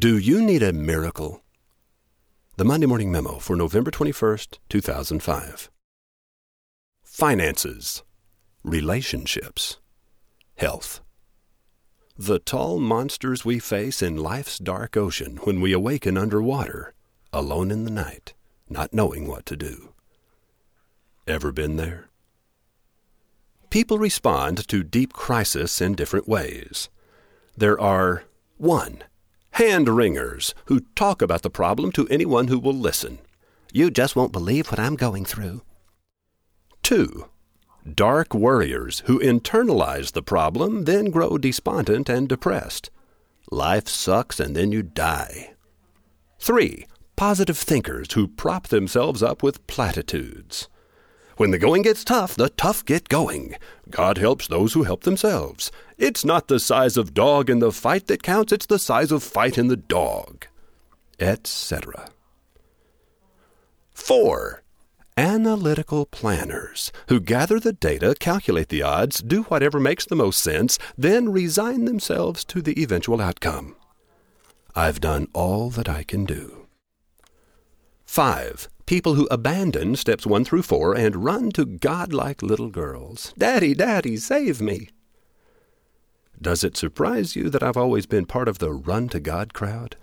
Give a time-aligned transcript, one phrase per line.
[0.00, 1.42] Do you need a miracle?
[2.56, 5.70] The Monday Morning Memo for November 21st, 2005.
[7.04, 8.02] Finances,
[8.64, 9.76] relationships,
[10.56, 11.02] health.
[12.16, 16.94] The tall monsters we face in life's dark ocean when we awaken underwater,
[17.30, 18.32] alone in the night,
[18.70, 19.92] not knowing what to do.
[21.26, 22.08] Ever been there?
[23.68, 26.88] People respond to deep crisis in different ways.
[27.54, 28.24] There are
[28.56, 29.04] 1
[29.52, 33.18] hand wringers who talk about the problem to anyone who will listen.
[33.72, 35.62] You just won't believe what I'm going through.
[36.82, 37.26] 2.
[37.94, 42.90] Dark worriers who internalize the problem, then grow despondent and depressed.
[43.50, 45.54] Life sucks and then you die.
[46.40, 46.86] 3.
[47.16, 50.68] Positive thinkers who prop themselves up with platitudes.
[51.40, 53.54] When the going gets tough, the tough get going.
[53.88, 55.72] God helps those who help themselves.
[55.96, 59.22] It's not the size of dog in the fight that counts, it's the size of
[59.22, 60.48] fight in the dog.
[61.18, 62.10] Etc.
[63.94, 64.62] 4.
[65.16, 70.78] Analytical planners who gather the data, calculate the odds, do whatever makes the most sense,
[70.98, 73.76] then resign themselves to the eventual outcome.
[74.76, 76.66] I've done all that I can do.
[78.04, 83.32] 5 people who abandon steps one through four and run to God like little girls.
[83.38, 84.88] Daddy, Daddy, save me.
[86.42, 89.94] Does it surprise you that I've always been part of the run to God crowd?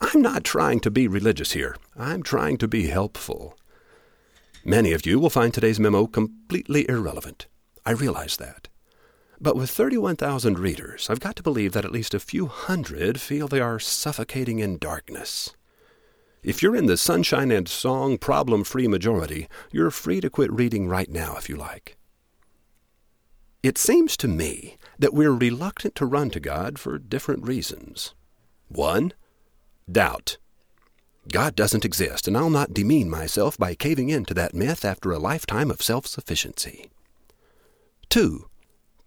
[0.00, 1.76] I'm not trying to be religious here.
[1.94, 3.54] I'm trying to be helpful.
[4.64, 7.48] Many of you will find today's memo completely irrelevant.
[7.84, 8.68] I realize that.
[9.38, 13.46] But with 31,000 readers, I've got to believe that at least a few hundred feel
[13.46, 15.54] they are suffocating in darkness.
[16.44, 20.86] If you're in the sunshine and song problem free majority, you're free to quit reading
[20.86, 21.96] right now if you like.
[23.62, 28.14] It seems to me that we're reluctant to run to God for different reasons.
[28.68, 29.14] One,
[29.90, 30.36] doubt.
[31.32, 35.12] God doesn't exist, and I'll not demean myself by caving in to that myth after
[35.12, 36.90] a lifetime of self sufficiency.
[38.10, 38.50] Two,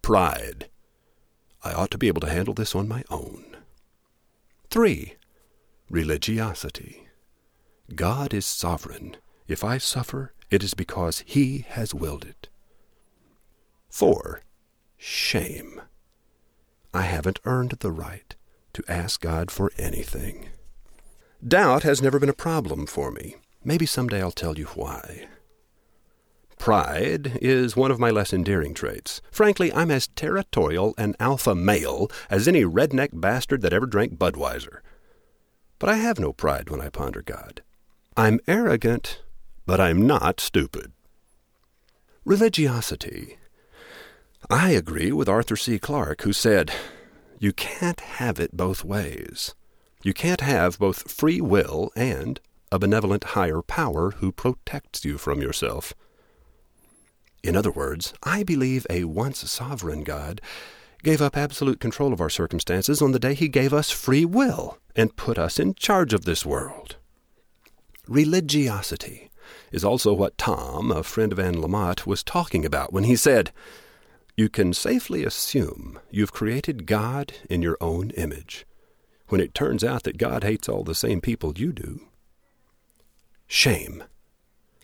[0.00, 0.70] pride.
[1.62, 3.58] I ought to be able to handle this on my own.
[4.70, 5.16] Three,
[5.90, 7.05] religiosity.
[7.94, 9.16] God is sovereign.
[9.46, 12.48] If I suffer, it is because He has willed it.
[13.90, 14.42] 4.
[14.96, 15.80] Shame.
[16.92, 18.34] I haven't earned the right
[18.72, 20.48] to ask God for anything.
[21.46, 23.36] Doubt has never been a problem for me.
[23.64, 25.28] Maybe someday I'll tell you why.
[26.58, 29.20] Pride is one of my less endearing traits.
[29.30, 34.80] Frankly, I'm as territorial and alpha male as any redneck bastard that ever drank Budweiser.
[35.78, 37.62] But I have no pride when I ponder God.
[38.18, 39.20] I'm arrogant,
[39.66, 40.92] but I'm not stupid.
[42.24, 43.36] Religiosity.
[44.48, 45.78] I agree with Arthur C.
[45.78, 46.72] Clarke, who said,
[47.38, 49.54] You can't have it both ways.
[50.02, 52.40] You can't have both free will and
[52.72, 55.92] a benevolent higher power who protects you from yourself.
[57.42, 60.40] In other words, I believe a once sovereign God
[61.02, 64.78] gave up absolute control of our circumstances on the day he gave us free will
[64.94, 66.96] and put us in charge of this world.
[68.08, 69.30] Religiosity
[69.72, 73.50] is also what Tom, a friend of Anne Lamott, was talking about when he said,
[74.36, 78.64] You can safely assume you've created God in your own image,
[79.28, 82.00] when it turns out that God hates all the same people you do.
[83.48, 84.04] Shame.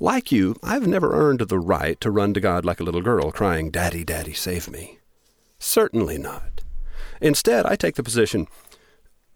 [0.00, 3.32] Like you, I've never earned the right to run to God like a little girl
[3.32, 5.00] crying, Daddy, Daddy, save me.
[5.58, 6.62] Certainly not.
[7.20, 8.46] Instead, I take the position,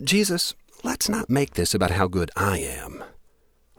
[0.02, 0.54] Jesus,
[0.84, 3.02] let's not make this about how good I am.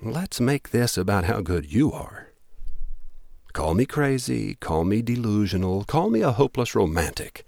[0.05, 2.33] Let's make this about how good you are.
[3.53, 7.45] Call me crazy, call me delusional, call me a hopeless romantic,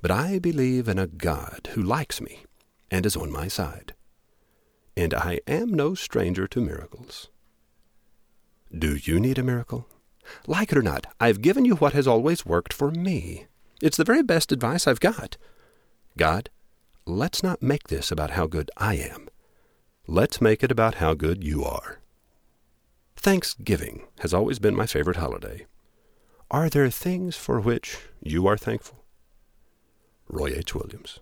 [0.00, 2.44] but I believe in a God who likes me
[2.92, 3.94] and is on my side.
[4.96, 7.28] And I am no stranger to miracles.
[8.72, 9.88] Do you need a miracle?
[10.46, 13.46] Like it or not, I've given you what has always worked for me.
[13.82, 15.36] It's the very best advice I've got.
[16.16, 16.50] God,
[17.04, 19.29] let's not make this about how good I am.
[20.06, 22.00] Let's make it about how good you are.
[23.16, 25.66] Thanksgiving has always been my favorite holiday.
[26.50, 29.04] Are there things for which you are thankful?
[30.28, 30.74] Roy H.
[30.74, 31.20] Williams.